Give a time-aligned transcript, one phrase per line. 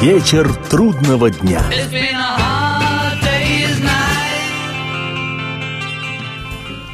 [0.00, 1.62] Вечер трудного дня.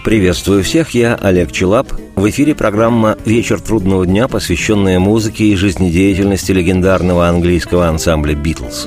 [0.06, 1.92] Приветствую всех, я Олег Челап.
[2.14, 8.86] В эфире программа «Вечер трудного дня», посвященная музыке и жизнедеятельности легендарного английского ансамбля «Битлз».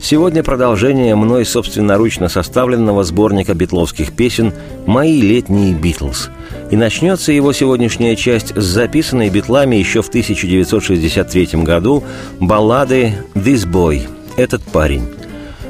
[0.00, 4.54] Сегодня продолжение мной собственноручно составленного сборника битловских песен
[4.86, 6.30] «Мои летние Битлз».
[6.70, 12.02] И начнется его сегодняшняя часть с записанной битлами еще в 1963 году
[12.40, 14.08] баллады «This Boy»–
[14.38, 15.10] «Этот парень».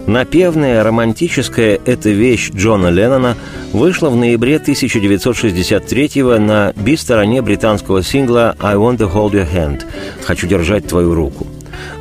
[0.07, 3.37] Напевная, романтическая эта вещь Джона Леннона
[3.73, 9.83] вышла в ноябре 1963-го на би-стороне британского сингла «I want to hold your hand»–
[10.25, 11.47] «Хочу держать твою руку».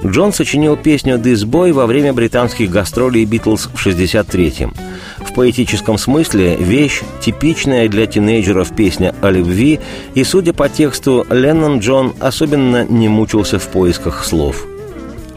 [0.06, 4.74] Джон сочинил песню «This Boy» во время британских гастролей «Битлз» в 63-м.
[5.20, 9.80] В поэтическом смысле вещь типичная для тинейджеров песня о любви,
[10.14, 14.66] и, судя по тексту, Леннон Джон особенно не мучился в поисках слов.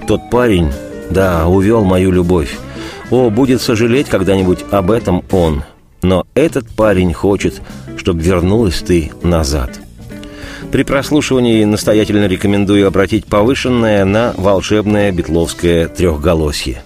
[0.09, 0.73] Тот парень,
[1.11, 2.57] да, увел мою любовь.
[3.11, 5.63] О, будет сожалеть когда-нибудь об этом он.
[6.03, 7.61] Но этот парень хочет,
[7.97, 9.71] чтобы вернулась ты назад.
[10.73, 16.83] При прослушивании настоятельно рекомендую обратить повышенное на волшебное битловское трехголосье.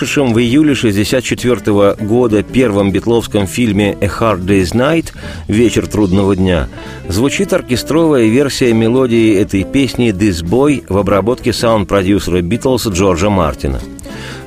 [0.00, 5.12] Вышедшем в июле 1964 года первом битловском фильме «A Hard Day's Night»
[5.46, 6.68] «Вечер трудного дня»
[7.08, 13.78] звучит оркестровая версия мелодии этой песни «This Boy» в обработке саунд-продюсера «Битлз» Джорджа Мартина.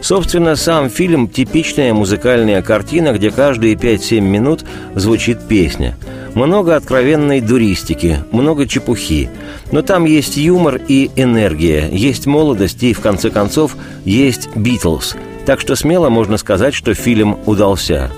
[0.02, 4.66] Собственно, сам фильм– типичная музыкальная картина, где каждые 5-7 минут
[4.96, 5.96] звучит песня–
[6.34, 9.30] много откровенной дуристики, много чепухи.
[9.72, 15.16] Но там есть юмор и энергия, есть молодость и, в конце концов, есть «Битлз».
[15.46, 18.12] Так что смело можно сказать, что фильм удался.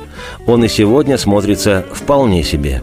[0.45, 2.81] Он и сегодня смотрится вполне себе.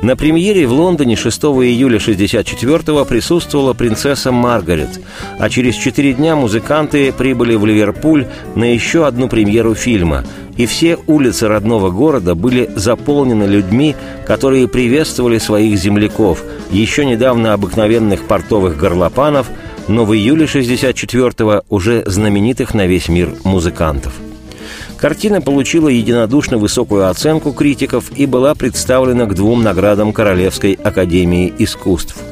[0.00, 5.00] На премьере в Лондоне 6 июля 1964-го присутствовала принцесса Маргарет,
[5.38, 10.24] а через четыре дня музыканты прибыли в Ливерпуль на еще одну премьеру фильма–
[10.58, 13.94] и все улицы родного города были заполнены людьми,
[14.26, 19.48] которые приветствовали своих земляков, еще недавно обыкновенных портовых горлопанов,
[19.88, 24.14] но в июле 64-го уже знаменитых на весь мир музыкантов.
[24.96, 32.16] Картина получила единодушно высокую оценку критиков и была представлена к двум наградам Королевской академии искусств–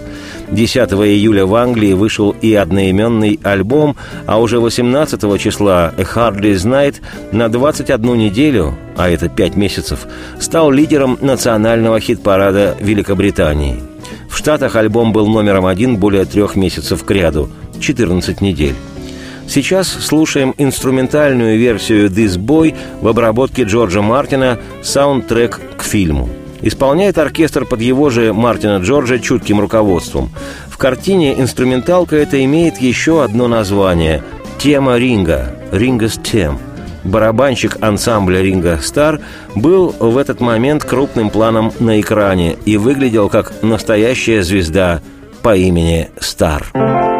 [0.50, 6.64] 10 июля в Англии вышел и одноименный альбом, а уже 18 числа «A Hard Day's
[6.64, 6.96] Night»
[7.32, 10.06] на 21 неделю, а это 5 месяцев,
[10.38, 13.82] стал лидером национального хит-парада Великобритании.
[14.28, 17.48] В Штатах альбом был номером один более трех месяцев к ряду–
[17.80, 18.74] 14 недель.
[19.48, 26.28] Сейчас слушаем инструментальную версию «This Boy» в обработке Джорджа Мартина «Саундтрек к фильму».
[26.62, 30.30] Исполняет оркестр под его же Мартина Джорджа чутким руководством.
[30.68, 34.22] В картине инструменталка это имеет еще одно название–
[34.58, 36.58] «Тема Ринга»– «Рингас Тем».
[37.06, 39.20] Барабанщик ансамбля «Ринга Стар»
[39.54, 45.00] был в этот момент крупным планом на экране и выглядел как настоящая звезда
[45.42, 47.15] по имени Стар.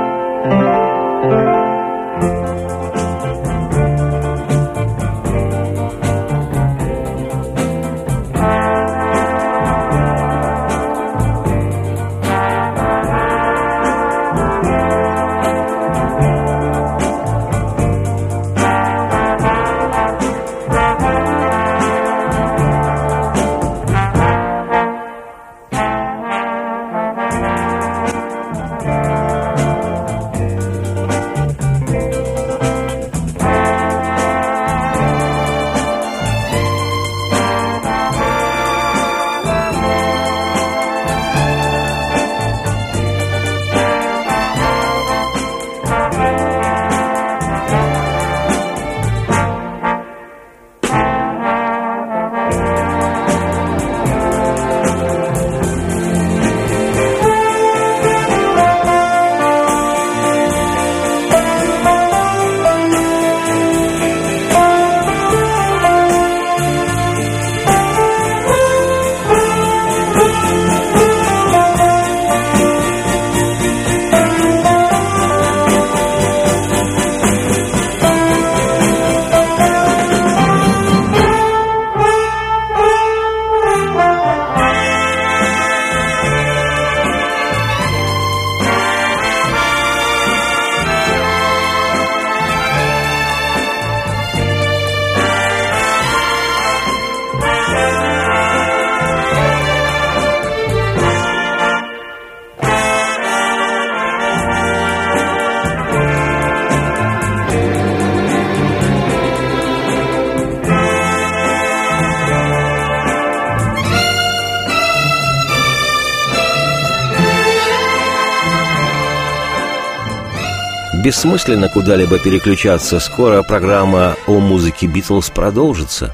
[121.07, 122.99] Бессмысленно куда-либо переключаться.
[122.99, 126.13] Скоро программа о музыке Битлз продолжится.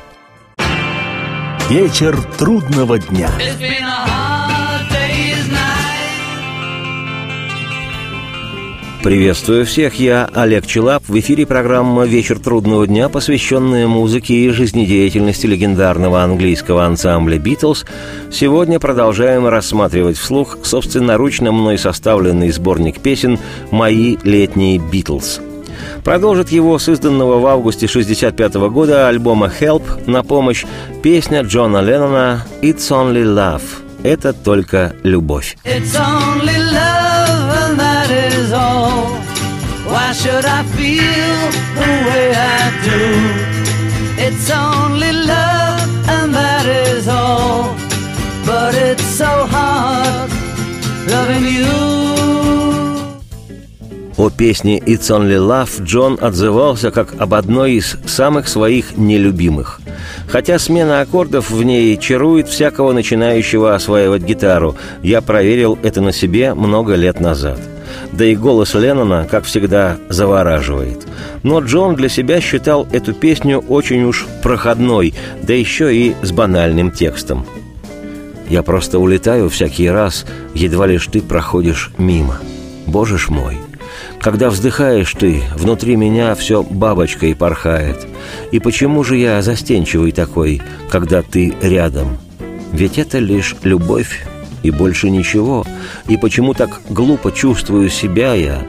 [1.71, 3.31] Вечер трудного дня.
[9.03, 11.03] Приветствую всех, я Олег Челап.
[11.09, 17.85] В эфире программа «Вечер трудного дня», посвященная музыке и жизнедеятельности легендарного английского ансамбля «Битлз».
[18.31, 23.41] Сегодня продолжаем рассматривать вслух собственноручно мной составленный сборник песен
[23.73, 25.41] «Мои летние Битлз».
[26.05, 30.65] Продолжит его с изданного в августе 1965 года альбома «Help» на помощь
[31.03, 33.63] песня Джона Леннона «It's Only Love»—
[34.05, 35.57] «Это только любовь».
[35.65, 37.12] It's only love
[40.43, 41.39] Should I feel
[41.79, 43.03] the way I do?
[44.27, 47.71] It's only love and that is all.
[48.45, 50.31] But it's so hard
[51.07, 52.03] loving you.
[54.17, 59.81] О песне «It's Only Love» Джон отзывался как об одной из самых своих нелюбимых.
[60.27, 64.75] Хотя смена аккордов в ней чарует всякого начинающего осваивать гитару.
[65.05, 67.61] Я проверил это на себе много лет назад.
[68.13, 71.07] Да и голос Леннона, как всегда, завораживает.
[71.43, 76.91] Но Джон для себя считал эту песню очень уж проходной, да еще и с банальным
[76.91, 77.47] текстом.
[78.49, 82.39] «Я просто улетаю всякий раз, едва лишь ты проходишь мимо.
[82.87, 83.59] Боже ж мой!»
[84.21, 88.07] Когда вздыхаешь ты, внутри меня все бабочкой порхает.
[88.53, 92.19] И почему же я застенчивый такой, когда ты рядом?
[92.73, 94.25] Ведь это лишь любовь
[94.63, 95.65] и больше ничего.
[96.09, 98.63] И почему так глупо чувствую себя я?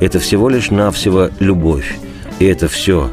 [0.00, 1.96] Это всего лишь навсего любовь.
[2.38, 3.10] И это все.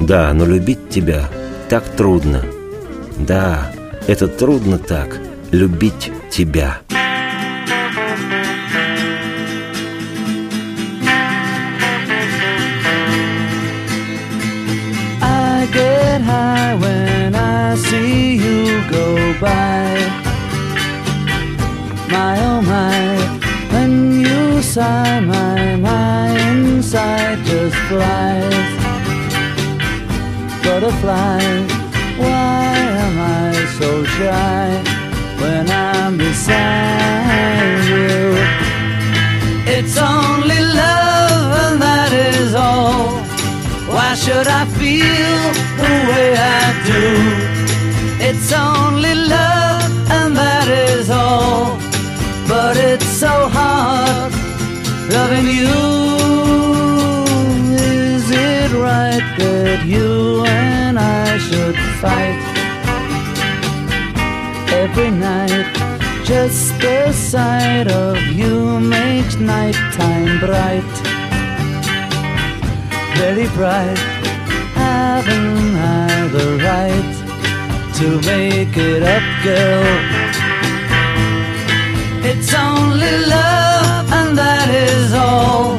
[0.00, 1.28] Да, но любить тебя
[1.68, 2.44] так трудно.
[3.18, 3.72] Да,
[4.06, 5.18] это трудно так,
[5.50, 6.80] любить тебя.
[17.78, 20.27] see you go by.
[22.10, 22.98] My oh my,
[23.72, 28.70] when you sigh, my my inside just flies.
[30.64, 31.42] Butterfly,
[32.16, 34.66] why am I so shy
[35.40, 38.36] when I'm beside you?
[39.76, 43.20] It's only love, and that is all.
[43.92, 45.40] Why should I feel
[45.82, 47.06] the way I do?
[48.28, 49.47] It's only love,
[53.18, 54.32] so hard
[55.10, 55.78] loving you.
[57.74, 62.38] Is it right that you and I should fight
[64.70, 65.66] every night?
[66.24, 70.94] Just the sight of you makes nighttime bright,
[73.16, 73.98] very bright.
[74.78, 77.14] Haven't I the right
[77.96, 80.17] to make it up, girl?
[82.50, 85.76] It's only love, and that is all.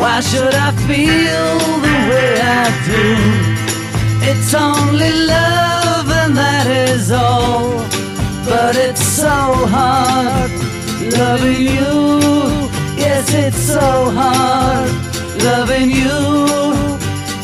[0.00, 3.04] Why should I feel the way I do?
[4.30, 7.84] It's only love, and that is all.
[8.46, 10.50] But it's so hard
[11.18, 11.92] loving you.
[12.96, 14.88] Yes, it's so hard
[15.44, 16.16] loving you,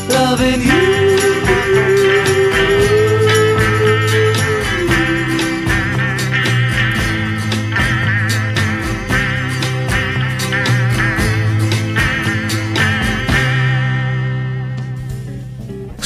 [0.09, 1.26] loving you.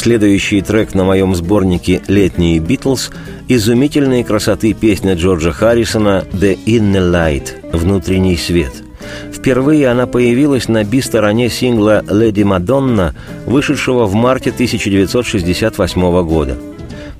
[0.02, 3.12] Следующий трек на моем сборнике «Летние Битлз»–
[3.48, 8.72] изумительной красоты песня Джорджа Харрисона «The Inner Light»– «Внутренний свет».
[9.32, 13.14] Впервые она появилась на би-стороне сингла «Леди Мадонна»,
[13.46, 16.58] вышедшего в марте 1968 года.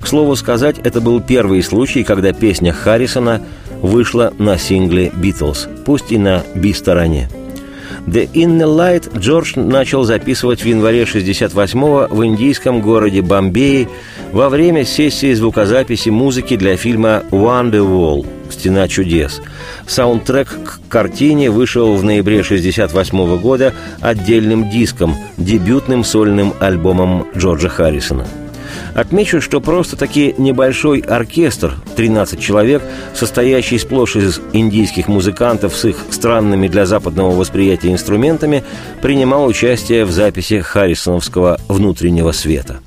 [0.00, 3.42] К слову сказать, это был первый случай, когда песня Харрисона
[3.80, 7.28] вышла на сингле «Битлз», пусть и на би-стороне.
[8.06, 13.88] «The Inner Light» Джордж начал записывать в январе 68-го в индийском городе Бомбее
[14.32, 19.40] во время сессии звукозаписи музыки для фильма «Wonderwall» «Стена чудес».
[19.86, 28.26] Саундтрек к картине вышел в ноябре 68 года отдельным диском, дебютным сольным альбомом Джорджа Харрисона–
[28.94, 32.82] Отмечу, что просто-таки небольшой оркестр, 13 человек,
[33.14, 38.64] состоящий сплошь из индийских музыкантов с их странными для западного восприятия инструментами,
[39.00, 42.80] принимал участие в записи Харрисоновского «Внутреннего света».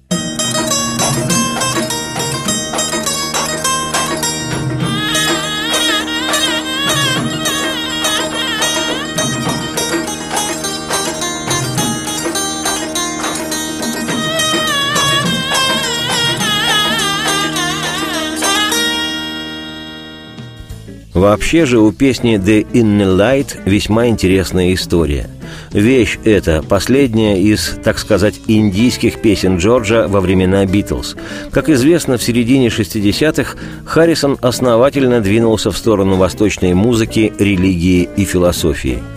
[21.16, 25.30] Вообще же у песни «The Inner Light» весьма интересная история.
[25.72, 31.16] Вещь эта последняя из, так сказать, индийских песен Джорджа во времена «Битлз».
[31.52, 39.02] Как известно, в середине 60-х Харрисон основательно двинулся в сторону восточной музыки, религии и философии–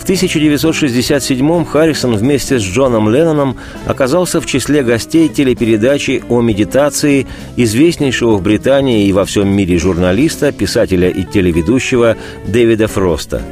[0.00, 7.26] в 1967-м Харрисон вместе с Джоном Ленноном оказался в числе гостей телепередачи о медитации
[7.56, 12.16] известнейшего в Британии и во всем мире журналиста, писателя и телеведущего
[12.46, 13.42] Дэвида Фроста.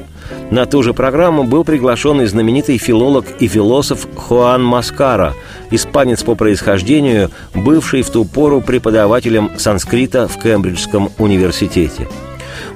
[0.50, 5.35] На ту же программу был приглашен и знаменитый филолог и философ Хуан Маскара,
[5.71, 12.09] испанец по происхождению, бывший в ту пору преподавателем санскрита в Кембриджском университете–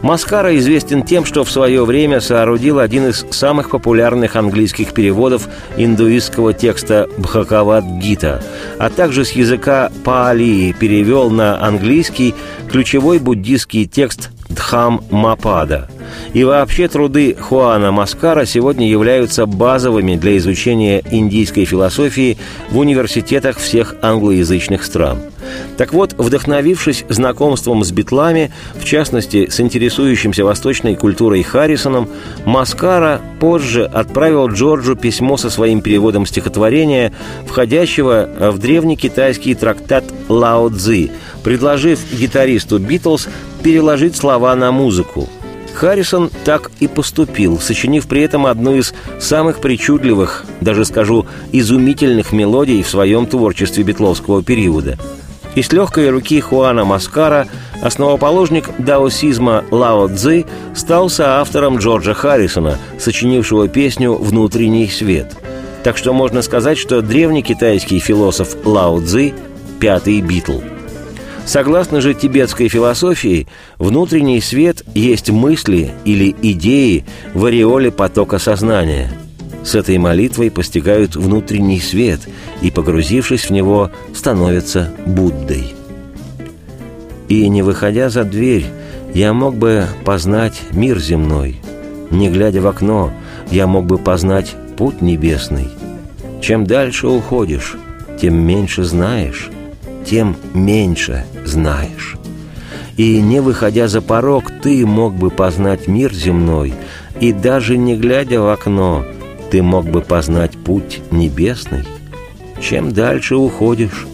[0.03, 6.53] Маскара известен тем, что в свое время соорудил один из самых популярных английских переводов индуистского
[6.53, 8.43] текста Бхакавад-гита,
[8.79, 12.35] а также с языка паали перевел на английский
[12.69, 15.89] ключевой буддийский текст Дхам Мапада.
[16.33, 22.39] И вообще труды Хуана Маскара сегодня являются базовыми для изучения индийской философии
[22.71, 25.19] в университетах всех англоязычных стран–
[25.77, 32.09] так вот, вдохновившись знакомством с битлами, в частности, с интересующимся восточной культурой Харрисоном,
[32.45, 37.13] Маскара позже отправил Джорджу письмо со своим переводом стихотворения,
[37.47, 41.11] входящего в древний китайский трактат «Лао Цзи»,
[41.43, 43.29] предложив гитаристу «Битлз»
[43.63, 45.29] переложить слова на музыку–
[45.75, 52.83] Харрисон так и поступил, сочинив при этом одну из самых причудливых, даже скажу, изумительных мелодий
[52.83, 54.99] в своем творчестве битловского периода–
[55.55, 57.47] и с легкой руки Хуана Маскара
[57.83, 65.37] основоположник даосизма Лао Цзы стал соавтором Джорджа Харрисона, сочинившего песню «Внутренний свет».
[65.83, 69.35] Так что можно сказать, что древний китайский философ Лао Цзы–
[69.81, 70.61] пятый Битл.
[71.45, 77.05] Согласно же тибетской философии, внутренний свет есть мысли или идеи
[77.35, 79.13] в ореоле потока сознания–
[79.64, 82.21] с этой молитвой постигают внутренний свет
[82.62, 85.75] и, погрузившись в него, становятся Буддой.
[87.28, 88.66] И, не выходя за дверь,
[89.14, 91.61] я мог бы познать мир земной.
[92.11, 93.12] Не глядя в окно,
[93.50, 95.69] я мог бы познать путь небесный.
[96.40, 97.76] Чем дальше уходишь,
[98.21, 99.50] тем меньше знаешь,
[100.04, 102.16] тем меньше знаешь.
[102.97, 106.75] И не выходя за порог, ты мог бы познать мир земной,
[107.21, 109.04] и даже не глядя в окно,
[109.53, 111.85] ты мог бы познать путь небесный.
[112.63, 114.07] Чем дальше уходишь,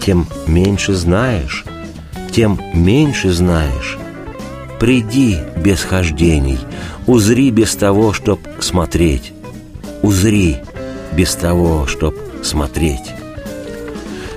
[0.00, 1.66] тем меньше знаешь,
[2.32, 3.98] тем меньше знаешь.
[4.80, 6.58] Приди без хождений,
[7.06, 9.34] узри без того, чтоб смотреть.
[10.00, 10.56] Узри
[11.12, 13.15] без того, чтоб смотреть.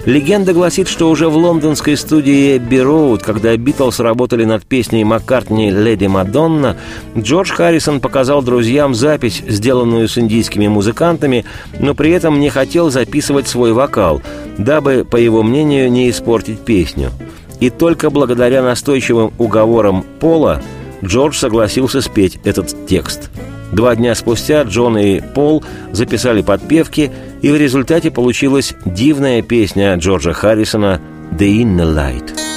[0.10, 5.70] Легенда гласит, что уже в лондонской студии Эбби Роуд, когда Битлз работали над песней Маккартни
[5.70, 6.78] «Леди Мадонна»,
[7.16, 11.46] Джордж Харрисон показал друзьям запись, сделанную с индийскими музыкантами,
[11.80, 14.20] но при этом не хотел записывать свой вокал,
[14.58, 17.12] дабы, по его мнению, не испортить песню.
[17.60, 20.60] И только благодаря настойчивым уговорам Пола
[21.04, 23.30] Джордж согласился спеть этот текст–
[23.72, 30.34] Два дня спустя Джон и Пол записали подпевки, и в результате получилась дивная песня Джорджа
[30.34, 32.49] Харрисона «The Inner Light».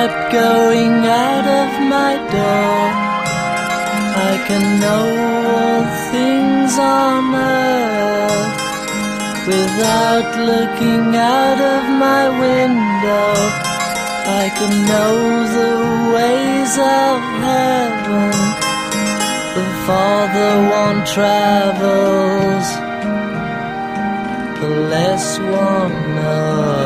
[0.00, 2.84] Without going out of my door.
[4.30, 5.06] I can know
[5.56, 8.56] all things on earth
[9.46, 13.32] without looking out of my window.
[14.42, 15.16] I can know
[15.58, 15.74] the
[16.16, 17.16] ways of
[17.46, 18.32] heaven.
[19.56, 22.66] The farther one travels,
[24.60, 26.79] the less one knows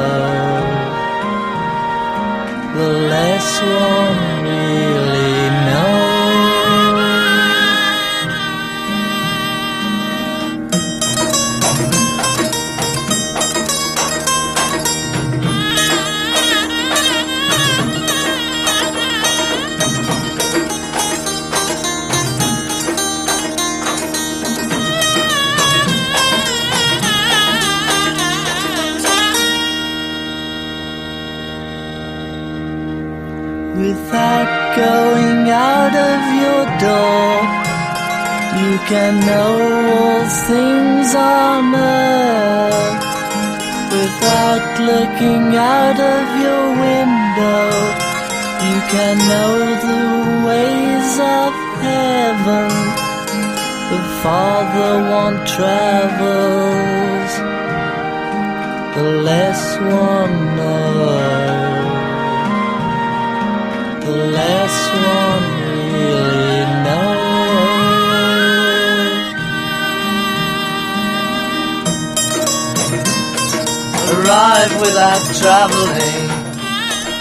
[2.84, 4.23] the less one
[36.84, 37.34] door.
[38.62, 39.52] You can know
[39.96, 43.00] all things on earth
[43.96, 47.64] without looking out of your window.
[48.68, 49.54] You can know
[49.88, 50.04] the
[50.48, 51.52] ways of
[51.88, 52.70] heaven.
[53.92, 57.32] The farther one travels,
[58.96, 61.63] the less one knows.
[64.24, 65.42] One
[65.92, 66.64] really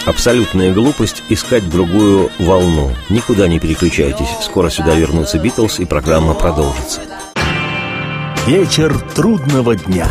[0.06, 2.92] Абсолютная глупость искать другую волну.
[3.10, 4.28] Никуда не переключайтесь.
[4.42, 7.02] Скоро сюда вернутся Битлз, и программа продолжится.
[8.46, 10.08] Вечер трудного дня.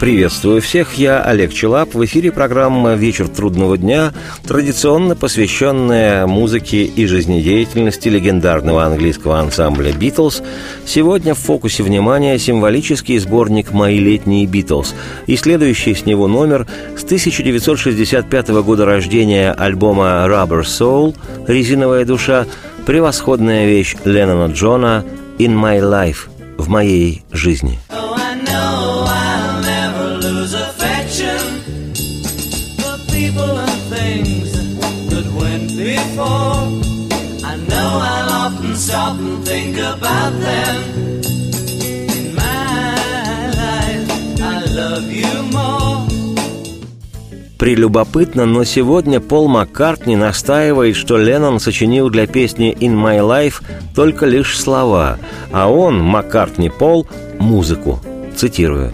[0.00, 1.92] Приветствую всех, я Олег Челап.
[1.92, 4.14] В эфире программа «Вечер трудного дня»,
[4.48, 10.42] традиционно посвященная музыке и жизнедеятельности легендарного английского ансамбля «Битлз».
[10.86, 14.94] Сегодня в фокусе внимания символический сборник «Мои летние Битлз»
[15.26, 21.14] и следующий с него номер с 1965 года рождения альбома «Rubber Soul»
[21.46, 22.46] «Резиновая душа»
[22.86, 25.04] превосходная вещь Леннона Джона
[25.38, 27.78] «In My Life» в моей жизни.
[39.00, 40.76] Stop and think about them.
[42.16, 44.08] In my life,
[44.40, 46.06] I love you more.
[47.58, 53.62] Прелюбопытно, но сегодня Пол Маккартни настаивает, что Леннон сочинил для песни «In My Life»
[53.94, 55.18] только лишь слова,
[55.52, 57.06] а он, Маккартни Пол,
[57.38, 58.00] музыку.
[58.34, 58.92] Цитирую.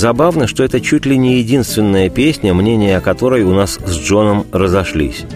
[0.00, 4.46] Забавно, что это чуть ли не единственная песня, мнения о которой у нас с Джоном
[4.50, 5.26] разошлись.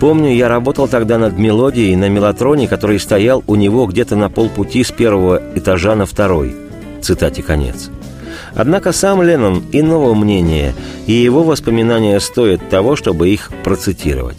[0.00, 4.82] Помню, я работал тогда над мелодией на мелатроне, который стоял у него где-то на полпути
[4.82, 6.56] с первого этажа на второй.
[7.02, 7.90] Цитате конец.
[8.54, 10.72] Однако сам Леннон иного мнения,
[11.06, 14.38] и его воспоминания стоят того, чтобы их процитировать.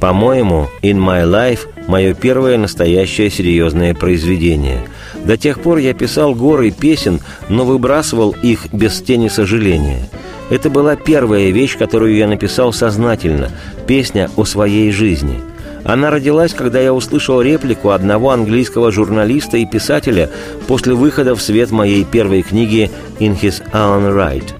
[0.00, 4.80] По-моему, «In My Life»– мое первое настоящее серьезное произведение.
[5.24, 10.08] До тех пор я писал горы песен, но выбрасывал их без тени сожаления.
[10.50, 13.50] Это была первая вещь, которую я написал сознательно–
[13.86, 15.40] песня о своей жизни–
[15.84, 20.30] она родилась, когда я услышал реплику одного английского журналиста и писателя
[20.66, 24.50] после выхода в свет моей первой книги «In His Own Right».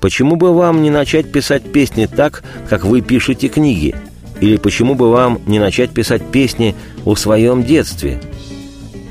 [0.00, 3.96] Почему бы вам не начать писать песни так, как вы пишете книги?
[4.40, 8.20] Или почему бы вам не начать писать песни о своем детстве?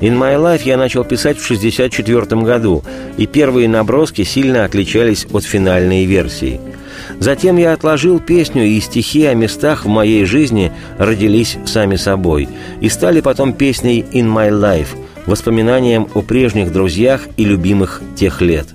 [0.00, 2.84] «In My Life» я начал писать в 1964 году,
[3.16, 6.60] и первые наброски сильно отличались от финальной версии–
[7.18, 12.48] Затем я отложил песню, и стихи о местах в моей жизни родились сами собой
[12.80, 18.66] и стали потом песней «In My Life», воспоминанием о прежних друзьях и любимых тех лет.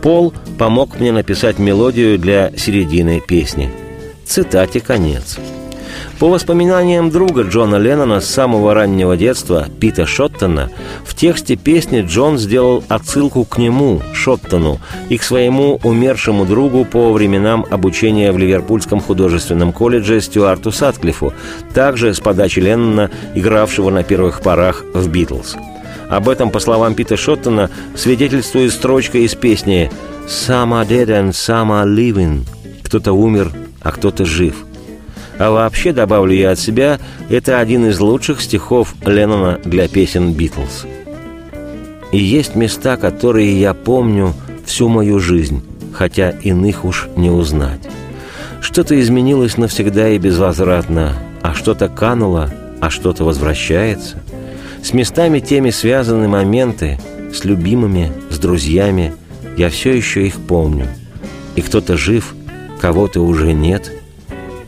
[0.00, 3.70] Пол помог мне написать мелодию для середины песни.
[4.24, 5.38] Цитате конец.
[6.22, 10.70] По воспоминаниям друга Джона Леннона с самого раннего детства, Пита Шоттона,
[11.04, 17.12] в тексте песни Джон сделал отсылку к нему, Шоттону, и к своему умершему другу по
[17.12, 21.32] временам обучения в Ливерпульском художественном колледже Стюарту Сатклифу,
[21.74, 25.56] также с подачи Леннона, игравшего на первых порах в «Битлз».
[26.08, 29.90] Об этом, по словам Пита Шоттона, свидетельствует строчка из песни
[30.28, 32.42] «Some are dead and some are living»–
[32.84, 34.54] «Кто-то умер, а кто-то жив».–
[35.42, 40.86] а вообще, добавлю я от себя, это один из лучших стихов Леннона для песен «Битлз».
[42.12, 45.60] И есть места, которые я помню всю мою жизнь,
[45.92, 47.80] хотя иных уж не узнать.
[48.60, 52.48] Что-то изменилось навсегда и безвозвратно, а что-то кануло,
[52.80, 54.22] а что-то возвращается.
[54.80, 57.00] С местами теми связаны моменты,
[57.34, 59.12] с любимыми, с друзьями,
[59.56, 60.86] я все еще их помню.
[61.56, 62.32] И кто-то жив,
[62.80, 63.90] кого-то уже нет–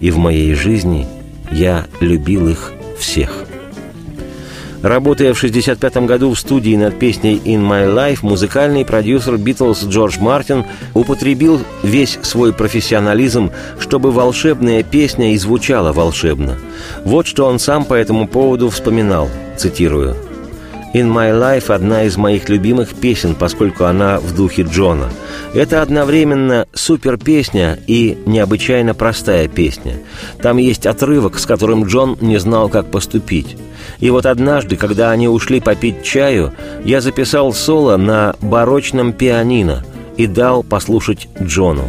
[0.01, 1.07] и в моей жизни
[1.51, 3.45] я любил их всех.
[4.83, 10.19] Работая в 1965 году в студии над песней «In My Life», музыкальный продюсер «Битлз» Джордж
[10.21, 16.59] Мартин употребил весь свой профессионализм, чтобы волшебная песня и звучала волшебно.
[17.03, 20.17] Вот что он сам по этому поводу вспоминал, цитирую–
[20.95, 25.09] «In My Life»— одна из моих любимых песен, поскольку она в духе Джона.
[25.53, 29.95] Это одновременно супер песня и необычайно простая песня.
[30.41, 33.57] Там есть отрывок, с которым Джон не знал, как поступить.
[33.99, 36.53] И вот однажды, когда они ушли попить чаю,
[36.85, 39.85] я записал соло на барочном пианино
[40.17, 41.89] и дал послушать Джону.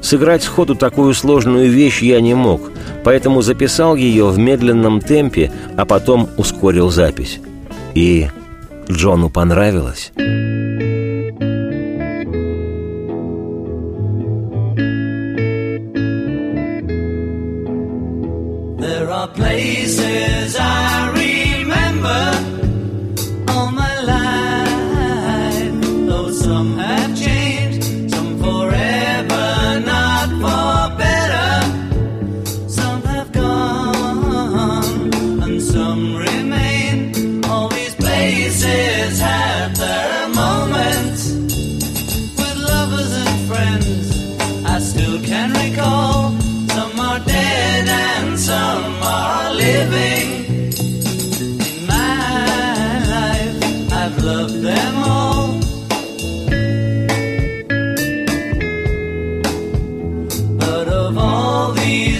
[0.00, 2.72] Сыграть сходу такую сложную вещь я не мог,
[3.04, 7.38] поэтому записал ее в медленном темпе, а потом ускорил запись.
[7.94, 8.28] И
[8.90, 10.12] Джону понравилось.
[18.78, 20.91] There are places I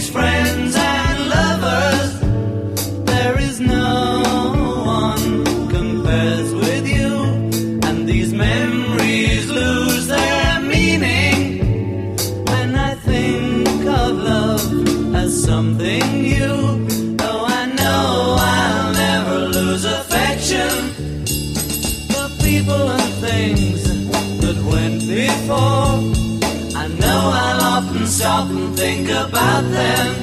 [0.02, 0.31] his friend.
[28.22, 30.21] stop and think about them.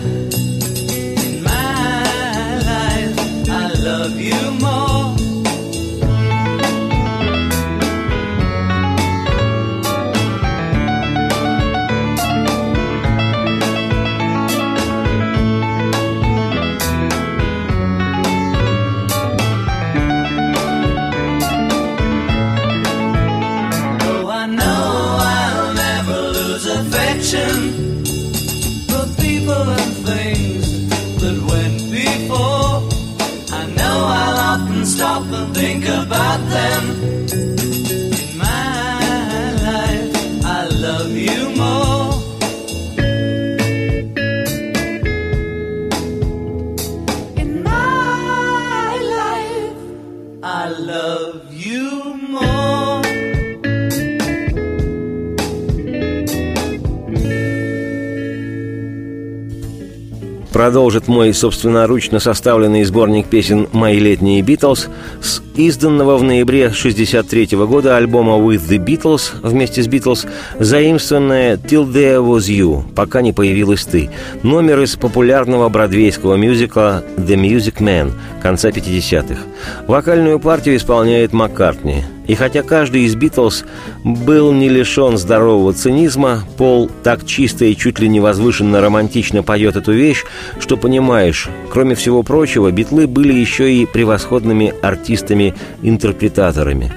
[60.60, 64.90] Продолжит мой собственноручно составленный сборник песен «Мои летние Битлз»
[65.22, 70.26] с изданного в ноябре 1963 года альбома «With the Beatles» вместе с «Битлз»,
[70.60, 74.10] заимствованное «Till There Was You» «Пока не появилась ты»,
[74.44, 78.12] номер из популярного бродвейского мюзикла «The Music Man»
[78.44, 79.40] конца 50-х.
[79.88, 83.66] Вокальную партию исполняет Маккартни– и хотя каждый из Битлз
[84.04, 89.76] был не лишен здорового цинизма, Пол так чисто и чуть ли не возвышенно романтично поет
[89.76, 90.26] эту вещь,
[90.60, 96.94] что понимаешь, кроме всего прочего, Битлы были еще и превосходными артистами-интерпретаторами.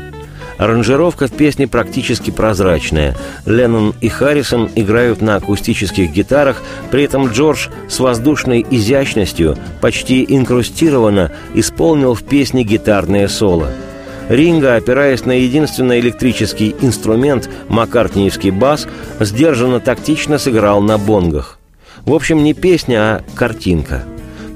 [0.58, 3.16] Аранжировка в песне практически прозрачная.
[3.46, 11.32] Леннон и Харрисон играют на акустических гитарах, при этом Джордж с воздушной изящностью, почти инкрустированно,
[11.54, 13.70] исполнил в песне гитарное соло–
[14.32, 18.88] Ринга, опираясь на единственный электрический инструмент, маккартниевский бас,
[19.20, 21.58] сдержанно тактично сыграл на бонгах.
[22.06, 24.04] В общем, не песня, а картинка.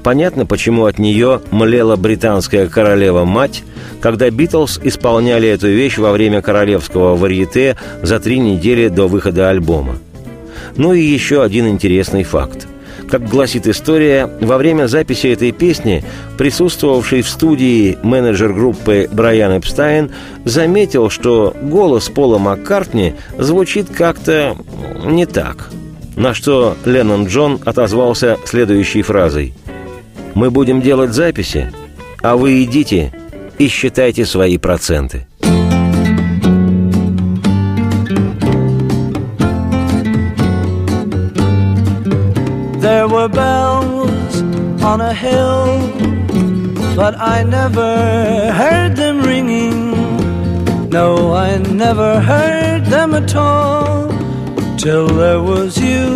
[0.03, 3.63] Понятно, почему от нее млела британская королева-мать,
[4.01, 9.99] когда Битлз исполняли эту вещь во время королевского варьете за три недели до выхода альбома.
[10.75, 12.67] Ну и еще один интересный факт–
[13.09, 16.03] как гласит история, во время записи этой песни
[16.37, 20.11] присутствовавший в студии менеджер группы Брайан Эпстайн
[20.45, 24.57] заметил, что голос Пола Маккартни звучит как-то
[25.05, 25.69] не так.
[26.15, 29.53] На что Леннон Джон отозвался следующей фразой.
[30.33, 31.71] «Мы будем делать записи,
[32.21, 33.13] а вы идите
[33.57, 35.27] и считайте свои проценты».
[42.89, 44.41] There were bells
[44.81, 45.65] on a hill,
[46.95, 47.91] but I never
[48.61, 50.89] heard them ringing.
[50.89, 54.07] No, I never heard them at all
[54.77, 56.07] till there was you.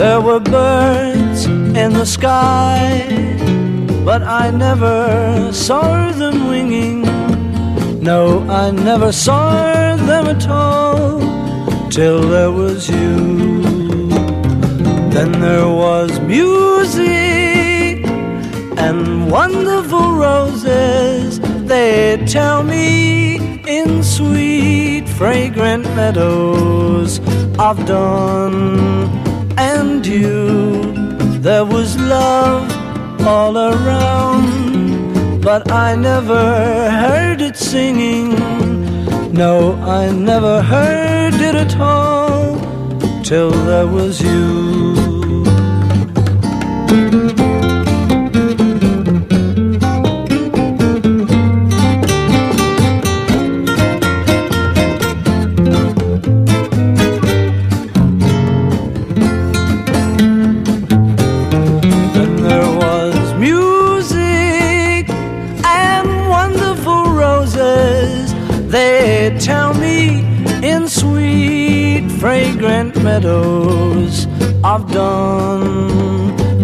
[0.00, 2.84] There were birds in the sky,
[4.04, 7.00] but I never saw them winging.
[8.02, 11.20] No, I never saw them at all
[11.88, 13.55] till there was you.
[15.16, 18.04] Then there was music
[18.76, 21.40] and wonderful roses.
[21.40, 27.18] They tell me in sweet, fragrant meadows
[27.58, 29.08] of dawn
[29.56, 30.92] and dew.
[31.40, 32.70] There was love
[33.26, 38.34] all around, but I never heard it singing.
[39.32, 42.60] No, I never heard it at all
[43.22, 44.95] till there was you.
[74.76, 75.62] Of dawn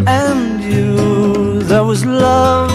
[0.07, 1.63] and you.
[1.71, 2.71] There was love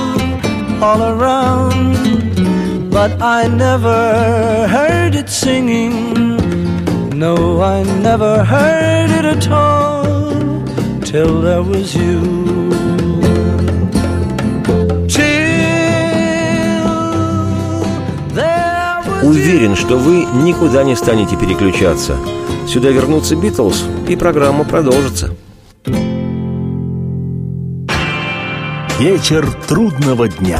[0.81, 4.01] all around, but I never
[4.75, 5.95] heard it singing.
[7.25, 7.77] No, I
[8.09, 10.05] never heard it at all
[11.09, 12.17] till there was you.
[19.23, 22.15] Уверен, что вы никуда не станете переключаться–
[22.67, 25.33] Сюда вернутся Битлз, и программа продолжится.
[28.99, 30.59] Вечер трудного дня.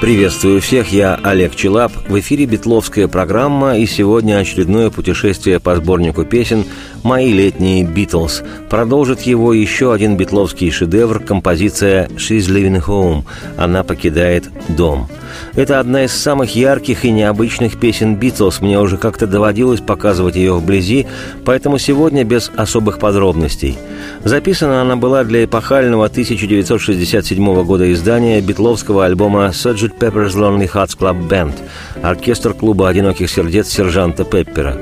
[0.00, 1.92] Приветствую всех, я Олег Челап.
[2.08, 6.64] В эфире Битловская программа, и сегодня очередное путешествие по сборнику песен
[7.02, 8.42] «Мои летние Битлз».
[8.70, 13.24] Продолжит его еще один битловский шедевр, композиция «She's Living Home».
[13.56, 15.08] Она покидает дом.
[15.54, 18.60] Это одна из самых ярких и необычных песен Битлз.
[18.60, 21.06] Мне уже как-то доводилось показывать ее вблизи,
[21.44, 23.78] поэтому сегодня без особых подробностей.
[24.24, 29.98] Записана она была для эпохального 1967 года издания битловского альбома «Sgt.
[29.98, 31.54] Pepper's Lonely Hearts Club Band»
[32.02, 34.78] оркестр клуба «Одиноких сердец» сержанта Пеппера.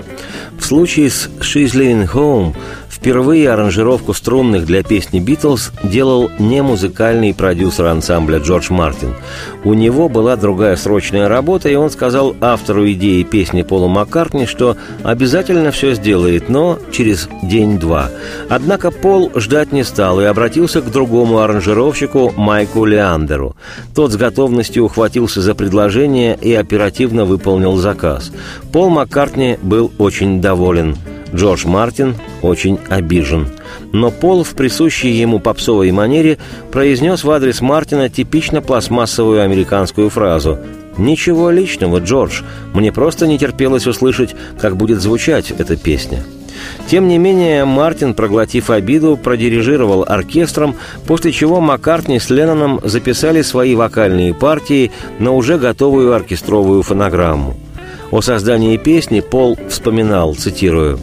[0.61, 2.55] В случае с «She's Living Home»
[3.01, 9.15] Впервые аранжировку струнных для песни «Битлз» делал не музыкальный продюсер ансамбля Джордж Мартин.
[9.65, 14.77] У него была другая срочная работа, и он сказал автору идеи песни Полу Маккартни, что
[15.03, 18.11] обязательно все сделает, но через день-два.
[18.51, 23.57] Однако Пол ждать не стал и обратился к другому аранжировщику Майку Леандеру.
[23.95, 28.31] Тот с готовностью ухватился за предложение и оперативно выполнил заказ.
[28.75, 30.99] Пол Маккартни был очень доволен–
[31.35, 33.49] Джордж Мартин очень обижен.
[33.93, 36.39] Но Пол в присущей ему попсовой манере
[36.71, 40.59] произнес в адрес Мартина типично пластмассовую американскую фразу
[40.99, 42.43] «Ничего личного, Джордж.
[42.75, 46.23] Мне просто не терпелось услышать, как будет звучать эта песня».
[46.89, 53.75] Тем не менее, Мартин, проглотив обиду, продирижировал оркестром, после чего Маккартни с Ленноном записали свои
[53.75, 57.57] вокальные партии на уже готовую оркестровую фонограмму.
[58.11, 60.99] О создании песни Пол вспоминал, цитирую,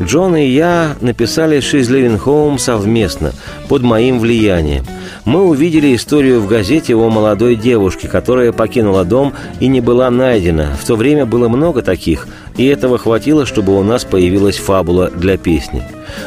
[0.00, 3.32] «Джон и я написали «She's Living Home» совместно,
[3.68, 4.84] под моим влиянием.
[5.24, 10.76] Мы увидели историю в газете о молодой девушке, которая покинула дом и не была найдена.
[10.80, 15.36] В то время было много таких, и этого хватило, чтобы у нас появилась фабула для
[15.36, 15.82] песни.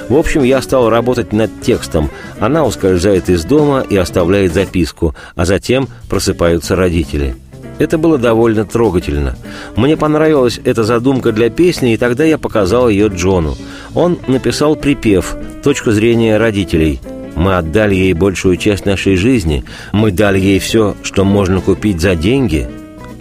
[0.10, 2.10] В общем, я стал работать над текстом.
[2.40, 7.36] Она ускользает из дома и оставляет записку, а затем просыпаются родители».
[7.80, 9.36] Это было довольно трогательно.
[9.76, 13.56] Мне понравилась эта задумка для песни, и тогда я показал ее Джону.
[13.94, 17.00] Он написал припев «Точка зрения родителей».
[17.36, 19.64] Мы отдали ей большую часть нашей жизни.
[19.92, 22.68] Мы дали ей все, что можно купить за деньги.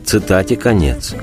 [0.07, 1.15] Цитате конец.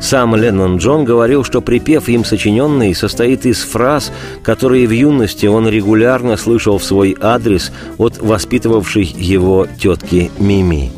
[0.00, 4.10] Сам Леннон Джон говорил, что припев им сочиненный состоит из фраз,
[4.42, 10.90] которые в юности он регулярно слышал в свой адрес от воспитывавшей его тетки Мими.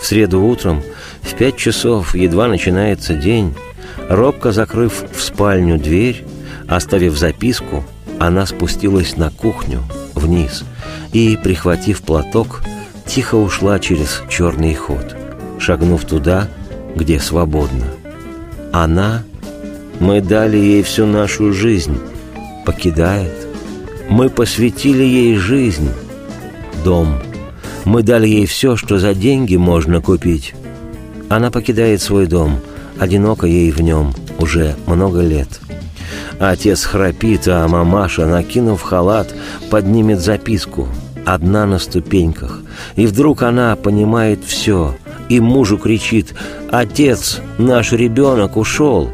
[0.00, 0.82] В среду утром–
[1.24, 3.54] в пять часов едва начинается день.
[4.08, 6.24] Робко закрыв в спальню дверь,
[6.68, 7.84] оставив записку,
[8.18, 9.80] она спустилась на кухню
[10.14, 10.64] вниз
[11.12, 12.62] и, прихватив платок,
[13.06, 15.16] тихо ушла через черный ход,
[15.58, 16.48] шагнув туда,
[16.94, 17.86] где свободно.
[18.72, 19.22] Она,
[20.00, 21.98] мы дали ей всю нашу жизнь,
[22.66, 23.32] покидает.
[24.08, 25.90] Мы посвятили ей жизнь,
[26.84, 27.20] дом.
[27.84, 30.54] Мы дали ей все, что за деньги можно купить.
[31.28, 32.60] Она покидает свой дом,
[32.98, 35.48] одиноко ей в нем уже много лет.
[36.38, 39.34] Отец храпит, а мамаша, накинув халат,
[39.70, 40.88] поднимет записку
[41.24, 42.60] «Одна на ступеньках».
[42.96, 44.94] И вдруг она понимает все,
[45.28, 46.34] и мужу кричит
[46.70, 49.10] «Отец, наш ребенок ушел!»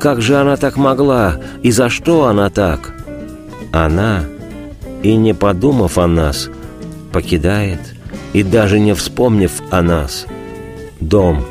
[0.00, 1.36] Как же она так могла?
[1.62, 2.94] И за что она так?
[3.72, 4.24] Она,
[5.02, 6.50] и не подумав о нас,
[7.12, 7.80] покидает,
[8.34, 10.26] и даже не вспомнив о нас–
[11.00, 11.44] дом.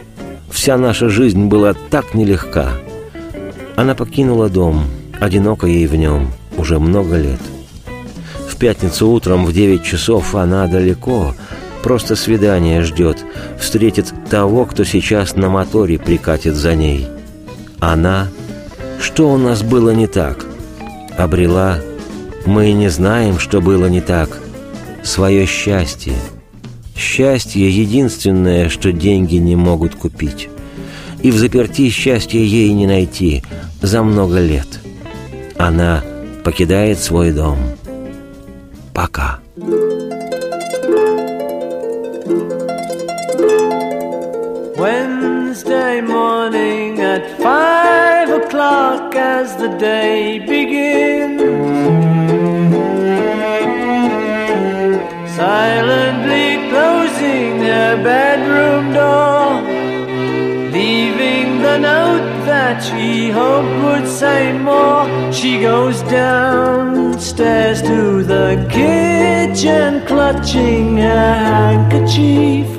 [0.49, 2.73] Вся наша жизнь была так нелегка.
[3.75, 4.85] Она покинула дом,
[5.19, 7.39] одиноко ей в нем, уже много лет.
[8.47, 11.35] В пятницу утром в девять часов она далеко,
[11.83, 13.23] просто свидание ждет,
[13.59, 17.07] встретит того, кто сейчас на моторе прикатит за ней.
[17.79, 18.27] Она...
[18.97, 20.45] Что у нас было не так?
[21.17, 21.79] Обрела...
[22.45, 24.29] Мы не знаем, что было не так.
[25.03, 26.13] Свое счастье—
[26.95, 30.49] Счастье— единственное, что деньги не могут купить.
[31.21, 33.43] И в заперти счастье ей не найти
[33.81, 34.67] за много лет.
[35.57, 36.03] Она
[36.43, 37.57] покидает свой дом.
[38.93, 39.39] Пока.
[44.77, 51.64] Wednesday morning at five o'clock as the day begins.
[55.35, 59.61] Silently closing her bedroom door,
[60.71, 65.03] leaving the note that she hoped would say more.
[65.33, 71.19] She goes downstairs to the kitchen, clutching a
[71.51, 72.69] handkerchief.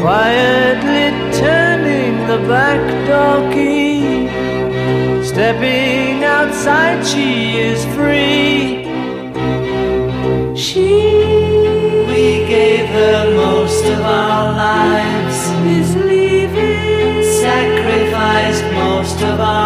[0.00, 4.28] Quietly turning the back door key,
[5.24, 6.05] stepping
[6.66, 8.84] outside, she is free.
[10.56, 10.88] She
[12.08, 15.38] we gave her most of our lives
[15.78, 19.65] is leaving sacrificed most of our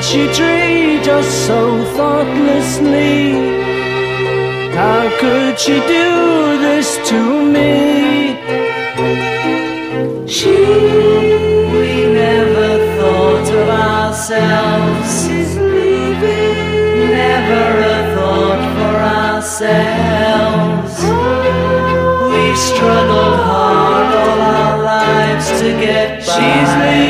[0.00, 3.32] Would she treat us so thoughtlessly?
[4.72, 7.20] How could she do this to
[7.54, 8.34] me?
[10.26, 10.56] She
[11.74, 15.08] we never thought of ourselves.
[15.22, 16.56] She's leaving.
[17.20, 20.94] Never a thought for ourselves.
[22.32, 26.32] We struggled hard all our lives to get by.
[26.32, 27.09] She's leaving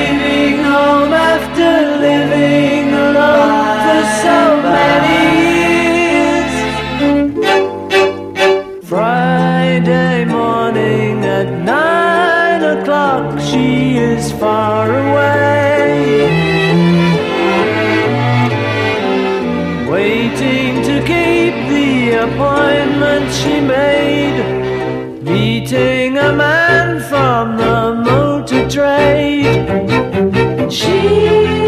[30.70, 31.59] Jesus.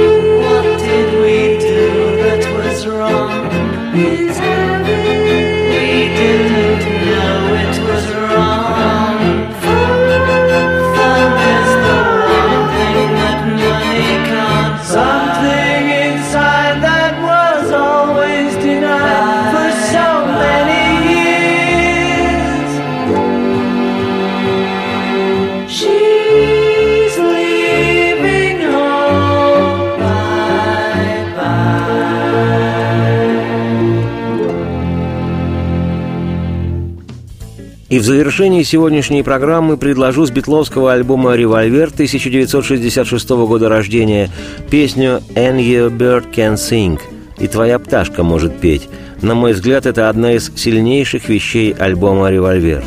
[38.03, 44.29] В завершении сегодняшней программы предложу с битловского альбома «Револьвер» 1966 года рождения
[44.69, 46.99] песню «And your bird can sing»
[47.39, 48.89] «И твоя пташка может петь».
[49.21, 52.83] На мой взгляд, это одна из сильнейших вещей альбома «Револьвер».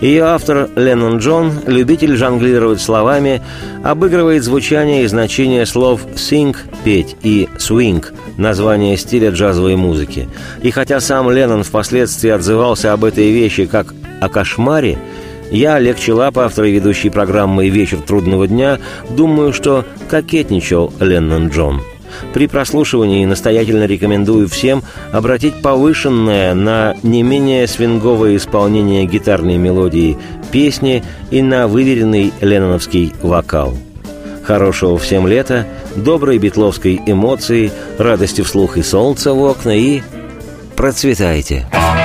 [0.00, 3.42] Ее автор Леннон Джон, любитель жонглировать словами,
[3.82, 8.02] обыгрывает звучание и значение слов «sing»– «петь» и «swing»–
[8.38, 10.26] название стиля джазовой музыки.
[10.62, 13.92] И хотя сам Леннон впоследствии отзывался об этой вещи как
[14.24, 14.98] о кошмаре,
[15.50, 18.78] я, Олег Челап, автор и ведущий программы «Вечер трудного дня»,
[19.10, 21.82] думаю, что кокетничал Леннон Джон.
[22.32, 30.16] При прослушивании настоятельно рекомендую всем обратить повышенное на не менее свинговое исполнение гитарной мелодии
[30.50, 33.76] песни и на выверенный ленноновский вокал.
[34.44, 35.66] Хорошего всем лета,
[35.96, 40.02] доброй битловской эмоции, радости вслух и солнца в окна и
[40.76, 41.66] процветайте!
[41.72, 42.03] Tell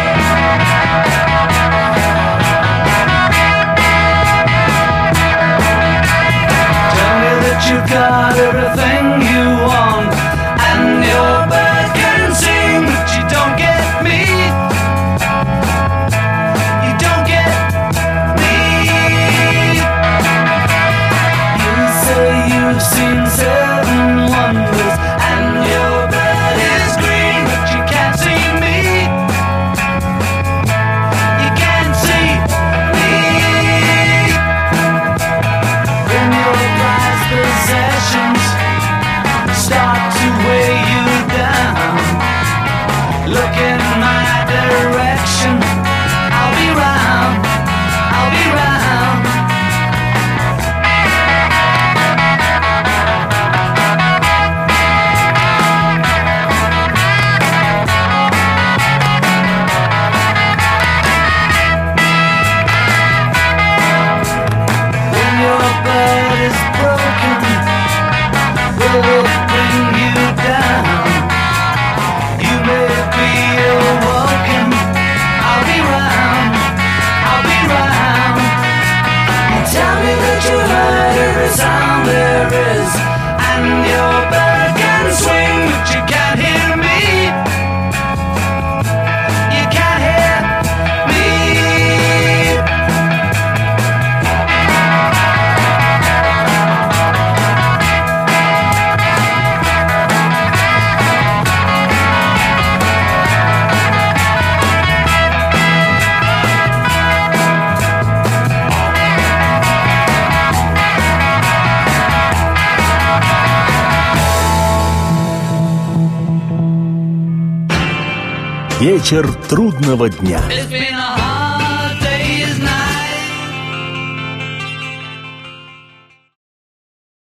[119.09, 120.39] Вечер трудного дня.